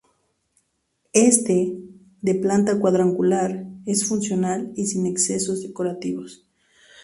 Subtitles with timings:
[1.13, 1.77] Éste,
[2.21, 6.47] de planta cuadrangular, es funcional y sin excesos decorativos.